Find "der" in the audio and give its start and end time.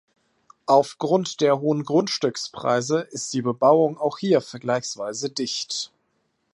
1.41-1.61